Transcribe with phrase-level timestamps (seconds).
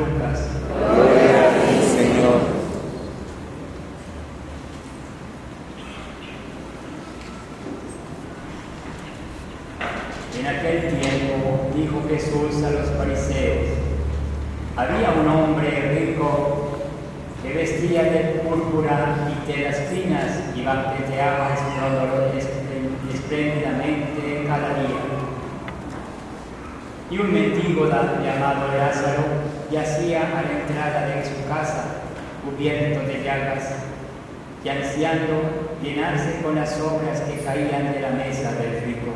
[0.00, 0.38] Lucas.
[1.94, 2.40] Señor.
[10.38, 13.68] En aquel tiempo dijo Jesús a los fariseos,
[14.76, 16.78] había un hombre rico
[17.42, 21.50] que vestía de púrpura y telas finas y banqueteaba
[23.12, 25.10] espléndidamente cada día.
[27.10, 29.24] Y un mendigo llamado Lázaro
[29.68, 31.84] yacía a la entrada de su casa,
[32.44, 33.72] cubierto de llagas,
[34.64, 35.42] y ansiando
[35.82, 39.10] llenarse con las obras que caían de la mesa del rico.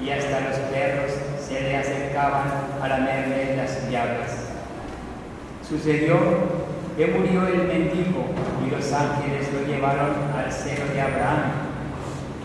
[0.00, 2.46] Y hasta los perros se le acercaban
[2.80, 4.36] a lamerle las llagas.
[5.68, 6.16] Sucedió
[6.96, 8.24] que murió el mendigo
[8.64, 11.42] y los ángeles lo llevaron al seno de Abraham.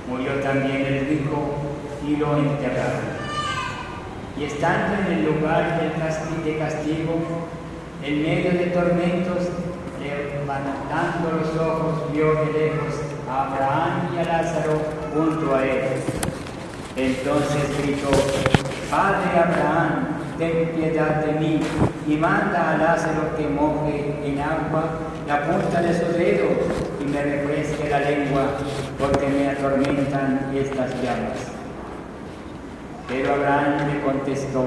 [0.09, 1.55] Murió también el rico
[2.03, 3.10] y lo enterraron.
[4.37, 7.13] Y estando en el lugar de castigo,
[8.03, 9.49] en medio de tormentos,
[10.01, 12.95] levantando los ojos, vio de lejos
[13.29, 14.81] a Abraham y a Lázaro
[15.13, 15.81] junto a él.
[16.95, 18.09] Entonces gritó,
[18.89, 21.59] Padre Abraham, ten piedad de mí
[22.07, 24.83] y manda a Lázaro que moje en agua
[25.27, 26.47] la punta de su dedo
[26.99, 28.43] y me refresque la lengua,
[28.99, 31.60] porque me atormentan estas llamas.
[33.11, 34.65] Pero Abraham le contestó,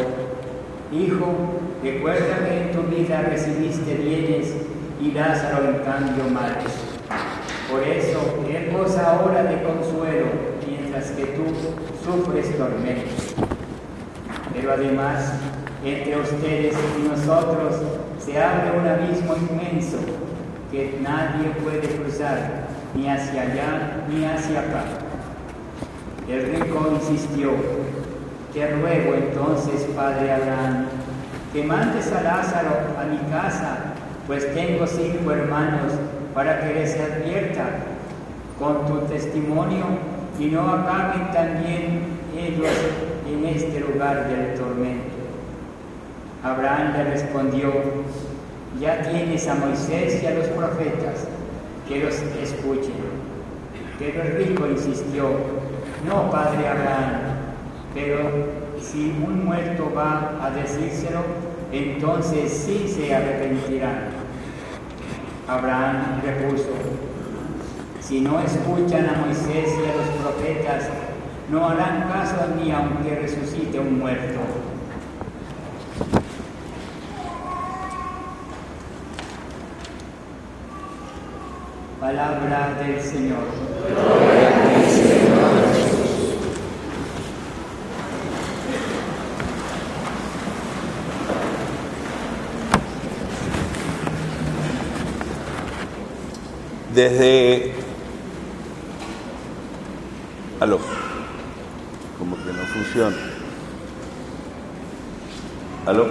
[0.92, 1.34] Hijo,
[1.82, 4.52] recuerda que en tu vida recibiste bienes
[5.00, 6.72] y Lázaro en cambio males.
[7.70, 10.26] Por eso, es cosa ahora de consuelo,
[10.68, 11.44] mientras que tú
[12.04, 13.34] sufres tormentos.
[14.52, 15.32] Pero además,
[15.82, 17.76] entre ustedes y nosotros
[18.18, 19.96] se abre un abismo inmenso
[20.70, 24.84] que nadie puede cruzar, ni hacia allá ni hacia acá.
[26.28, 27.50] El rico insistió,
[28.54, 30.86] te ruego entonces, Padre Abraham,
[31.52, 33.78] que mandes a Lázaro a mi casa,
[34.28, 35.92] pues tengo cinco hermanos,
[36.32, 37.64] para que les advierta
[38.58, 39.84] con tu testimonio
[40.38, 42.70] y no acaben también ellos
[43.28, 45.14] en este lugar del tormento.
[46.42, 47.72] Abraham le respondió,
[48.80, 51.26] ya tienes a Moisés y a los profetas,
[51.88, 53.24] que los escuchen.
[53.98, 55.24] Pero el rico insistió,
[56.06, 57.23] no, padre Abraham,
[57.94, 58.18] pero
[58.80, 61.20] si un muerto va a decírselo,
[61.72, 64.08] entonces sí se arrepentirán.
[65.46, 66.70] Abraham repuso,
[68.00, 70.88] si no escuchan a Moisés y a los profetas,
[71.50, 74.40] no harán caso a mí aunque resucite un muerto.
[82.00, 83.44] Palabra del Señor.
[83.88, 86.04] Gloria a ti, Señor Jesús.
[96.94, 97.72] Desde...
[100.60, 100.78] Aló.
[102.18, 103.16] Como que no funciona.
[105.86, 106.06] Aló.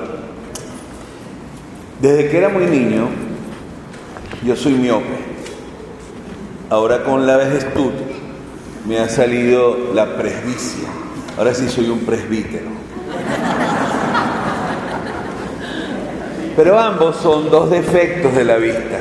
[2.01, 3.07] Desde que era muy niño,
[4.43, 5.33] yo soy miope.
[6.69, 7.93] Ahora con la vejestud
[8.85, 10.89] me ha salido la presbicia.
[11.37, 12.67] Ahora sí soy un presbítero.
[16.57, 18.99] Pero ambos son dos defectos de la vista.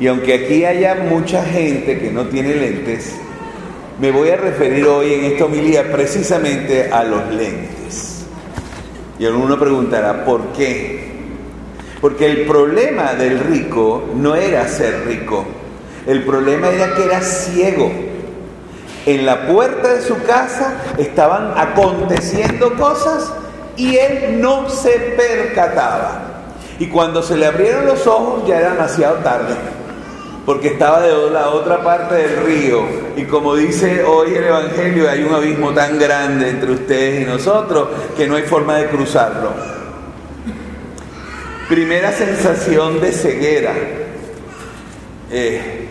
[0.00, 3.16] Y aunque aquí haya mucha gente que no tiene lentes,
[4.00, 8.24] me voy a referir hoy en esta homilía precisamente a los lentes.
[9.18, 11.08] Y alguno preguntará, ¿por qué?
[12.00, 15.44] Porque el problema del rico no era ser rico,
[16.06, 17.90] el problema era que era ciego.
[19.04, 23.32] En la puerta de su casa estaban aconteciendo cosas
[23.76, 26.22] y él no se percataba.
[26.78, 29.56] Y cuando se le abrieron los ojos ya era demasiado tarde
[30.48, 32.80] porque estaba de la otra parte del río.
[33.18, 37.88] Y como dice hoy el Evangelio, hay un abismo tan grande entre ustedes y nosotros
[38.16, 39.50] que no hay forma de cruzarlo.
[41.68, 43.74] Primera sensación de ceguera.
[45.30, 45.86] Eh,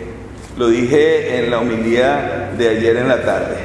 [0.56, 3.58] lo dije en la homilía de ayer en la tarde.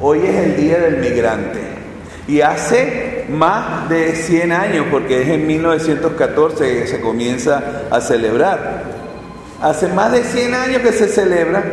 [0.00, 1.60] Hoy es el Día del Migrante.
[2.26, 9.03] Y hace más de 100 años, porque es en 1914 que se comienza a celebrar.
[9.64, 11.64] Hace más de 100 años que se celebra.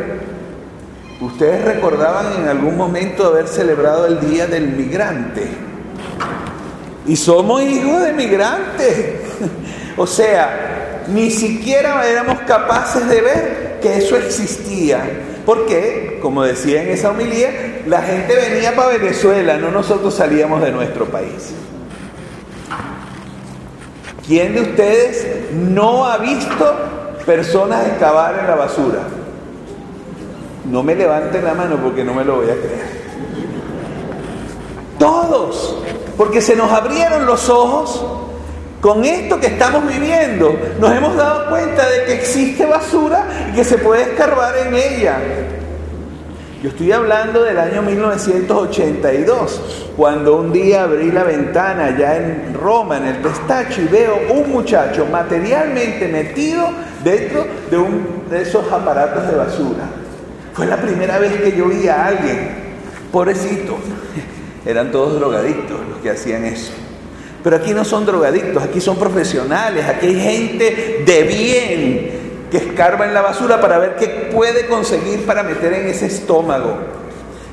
[1.20, 5.46] ¿Ustedes recordaban en algún momento haber celebrado el Día del Migrante?
[7.06, 9.16] Y somos hijos de migrantes.
[9.98, 15.02] o sea, ni siquiera éramos capaces de ver que eso existía.
[15.46, 20.72] Porque, como decía en esa homilía, la gente venía para Venezuela, no nosotros salíamos de
[20.72, 21.52] nuestro país.
[24.26, 29.00] ¿Quién de ustedes no ha visto personas excavar en la basura?
[30.70, 33.02] No me levanten la mano porque no me lo voy a creer.
[35.00, 35.78] Todos,
[36.18, 38.06] porque se nos abrieron los ojos
[38.80, 40.56] con esto que estamos viviendo.
[40.80, 45.18] Nos hemos dado cuenta de que existe basura y que se puede escarbar en ella.
[46.62, 52.98] Yo estoy hablando del año 1982, cuando un día abrí la ventana allá en Roma,
[52.98, 56.70] en el Pestacho, y veo un muchacho materialmente metido
[57.04, 59.90] dentro de, un, de esos aparatos de basura.
[60.54, 62.50] Fue la primera vez que yo vi a alguien,
[63.12, 63.78] pobrecito,
[64.66, 66.74] eran todos drogadictos los que hacían eso.
[67.44, 72.12] Pero aquí no son drogadictos, aquí son profesionales, aquí hay gente de bien
[72.52, 76.76] que escarba en la basura para ver qué puede conseguir para meter en ese estómago.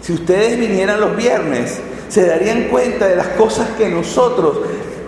[0.02, 4.58] Si ustedes vinieran los viernes, se darían cuenta de las cosas que nosotros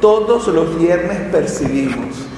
[0.01, 2.30] todos los viernes percibimos.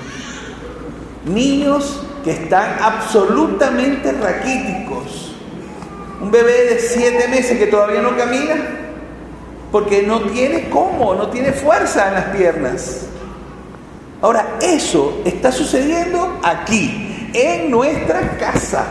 [1.25, 5.35] Niños que están absolutamente raquíticos.
[6.21, 8.55] Un bebé de siete meses que todavía no camina
[9.73, 13.07] porque no tiene cómo, no tiene fuerza en las piernas.
[14.21, 18.85] Ahora, eso está sucediendo aquí, en nuestra casa.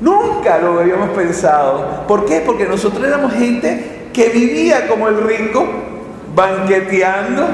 [0.00, 2.04] Nunca lo habíamos pensado.
[2.08, 2.40] ¿Por qué?
[2.40, 5.64] Porque nosotros éramos gente que vivía como el rico,
[6.34, 7.46] banqueteando,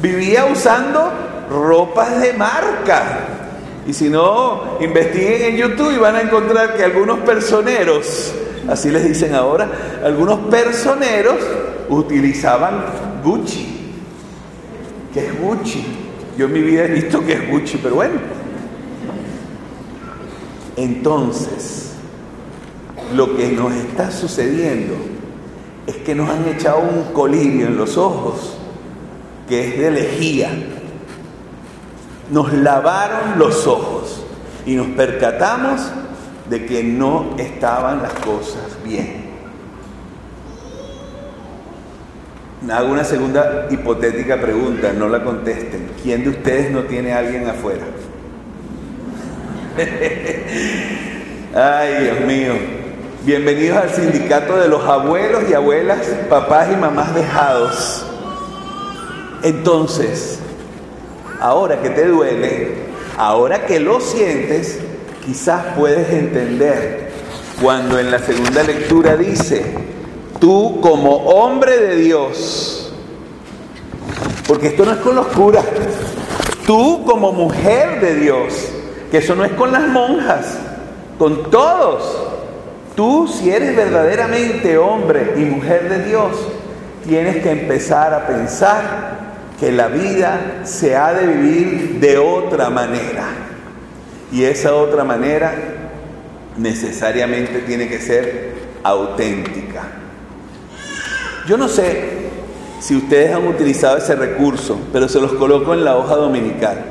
[0.00, 1.12] vivía usando
[1.50, 3.18] ropas de marca.
[3.86, 8.34] Y si no, investiguen en YouTube y van a encontrar que algunos personeros,
[8.68, 9.70] así les dicen ahora,
[10.04, 11.36] algunos personeros
[11.88, 12.84] utilizaban
[13.22, 13.92] Gucci.
[15.14, 15.84] ¿Qué es Gucci?
[16.36, 18.14] Yo en mi vida he visto que es Gucci, pero bueno,
[20.76, 21.92] entonces,
[23.14, 24.94] lo que nos está sucediendo
[25.86, 28.58] es que nos han echado un colirio en los ojos
[29.48, 30.50] que es de lejía.
[32.30, 34.24] Nos lavaron los ojos
[34.64, 35.80] y nos percatamos
[36.50, 39.26] de que no estaban las cosas bien.
[42.70, 45.88] Hago una segunda hipotética pregunta, no la contesten.
[46.02, 47.84] ¿Quién de ustedes no tiene a alguien afuera?
[51.54, 52.54] Ay, Dios mío.
[53.24, 58.04] Bienvenidos al sindicato de los abuelos y abuelas, papás y mamás dejados.
[59.42, 60.40] Entonces,
[61.40, 62.74] ahora que te duele,
[63.16, 64.78] ahora que lo sientes,
[65.24, 67.10] quizás puedes entender
[67.60, 69.64] cuando en la segunda lectura dice,
[70.38, 72.92] tú como hombre de Dios,
[74.46, 75.64] porque esto no es con los curas,
[76.66, 78.54] tú como mujer de Dios,
[79.10, 80.58] que eso no es con las monjas,
[81.18, 82.32] con todos.
[82.94, 86.32] Tú, si eres verdaderamente hombre y mujer de Dios,
[87.06, 89.25] tienes que empezar a pensar
[89.58, 93.28] que la vida se ha de vivir de otra manera.
[94.32, 95.54] Y esa otra manera
[96.56, 99.82] necesariamente tiene que ser auténtica.
[101.46, 102.26] Yo no sé
[102.80, 106.84] si ustedes han utilizado ese recurso, pero se los coloco en la hoja dominical.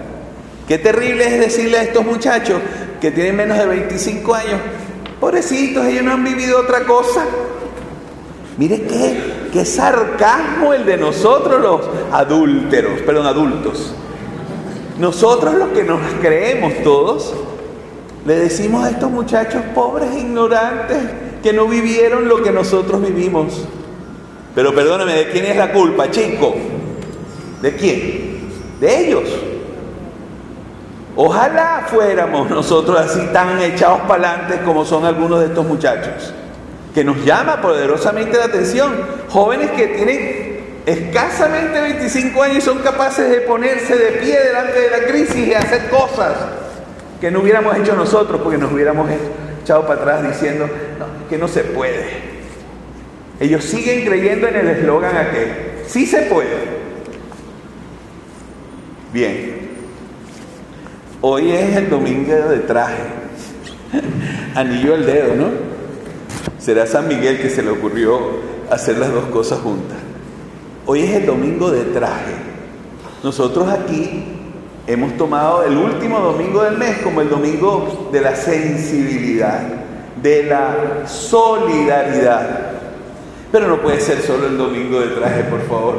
[0.68, 2.60] Qué terrible es decirle a estos muchachos
[3.00, 4.60] que tienen menos de 25 años,
[5.20, 7.26] pobrecitos, ellos no han vivido otra cosa.
[8.58, 11.82] Mire qué, qué sarcasmo el de nosotros los
[12.12, 13.94] adúlteros, perdón, adultos.
[15.00, 17.34] Nosotros los que nos creemos todos,
[18.26, 20.98] le decimos a estos muchachos pobres e ignorantes
[21.42, 23.66] que no vivieron lo que nosotros vivimos.
[24.54, 26.54] Pero perdóname, ¿de quién es la culpa, chico?
[27.62, 28.50] ¿De quién?
[28.82, 29.30] De ellos.
[31.16, 36.34] Ojalá fuéramos nosotros así tan echados para adelante como son algunos de estos muchachos,
[36.96, 38.96] que nos llama poderosamente la atención.
[39.30, 44.90] Jóvenes que tienen escasamente 25 años y son capaces de ponerse de pie delante de
[44.90, 46.34] la crisis y hacer cosas
[47.20, 49.10] que no hubiéramos hecho nosotros porque nos hubiéramos
[49.62, 50.70] echado para atrás diciendo
[51.30, 52.36] que no se puede.
[53.40, 55.52] Ellos siguen creyendo en el eslogan aquel,
[55.86, 56.76] sí se puede.
[59.12, 59.66] Bien,
[61.28, 63.02] Hoy es el domingo de traje.
[64.56, 65.75] Anillo al dedo, ¿no?
[66.60, 68.20] Será San Miguel que se le ocurrió
[68.70, 69.98] hacer las dos cosas juntas.
[70.86, 72.34] Hoy es el domingo de traje.
[73.24, 74.24] Nosotros aquí
[74.88, 79.62] hemos tomado el último domingo del mes como el domingo de la sensibilidad,
[80.22, 82.72] de la solidaridad.
[83.52, 85.96] Pero no puede ser solo el domingo de traje, por favor.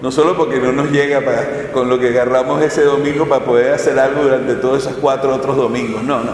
[0.00, 3.72] No solo porque no nos llega para, con lo que agarramos ese domingo para poder
[3.72, 6.02] hacer algo durante todos esos cuatro otros domingos.
[6.02, 6.32] No, no.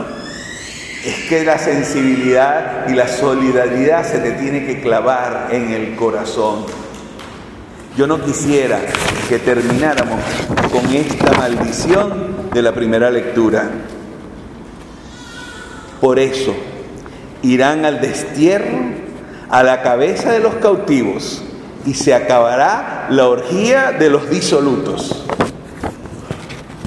[1.04, 6.66] Es que la sensibilidad y la solidaridad se te tiene que clavar en el corazón.
[7.96, 8.78] Yo no quisiera
[9.28, 10.20] que termináramos
[10.70, 13.70] con esta maldición de la primera lectura.
[16.02, 16.54] Por eso
[17.42, 18.78] irán al destierro
[19.48, 21.42] a la cabeza de los cautivos
[21.86, 25.24] y se acabará la orgía de los disolutos.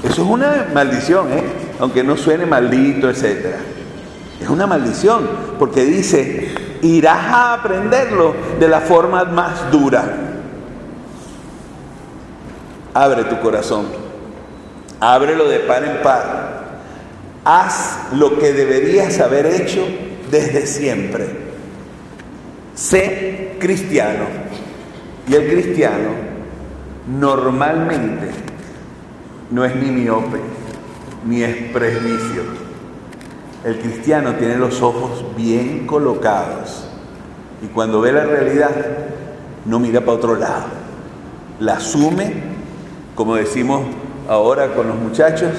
[0.04, 1.44] Eso es una maldición, ¿eh?
[1.80, 3.73] aunque no suene maldito, etc.
[4.44, 5.26] Es una maldición,
[5.58, 6.50] porque dice,
[6.82, 10.04] irás a aprenderlo de la forma más dura.
[12.94, 13.86] Abre tu corazón,
[15.00, 16.54] ábrelo de par en par.
[17.46, 19.86] Haz lo que deberías haber hecho
[20.30, 21.26] desde siempre.
[22.76, 24.26] Sé cristiano.
[25.26, 26.10] Y el cristiano
[27.08, 28.30] normalmente
[29.52, 30.42] no es ni miope,
[31.26, 32.63] ni es presbicio.
[33.64, 36.86] El cristiano tiene los ojos bien colocados
[37.62, 38.72] y cuando ve la realidad
[39.66, 40.66] no mira para otro lado.
[41.62, 42.34] La asume,
[43.16, 43.84] como decimos
[44.28, 45.52] ahora con los muchachos,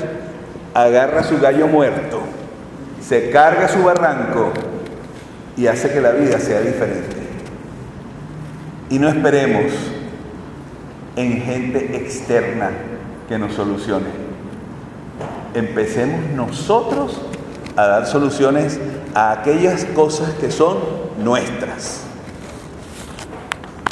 [0.74, 2.20] agarra su gallo muerto,
[3.00, 4.52] se carga su barranco
[5.56, 7.16] y hace que la vida sea diferente.
[8.90, 9.72] Y no esperemos
[11.16, 12.70] en gente externa
[13.28, 14.24] que nos solucione.
[15.54, 17.20] Empecemos nosotros
[17.76, 18.78] a dar soluciones
[19.14, 20.78] a aquellas cosas que son
[21.22, 22.13] nuestras.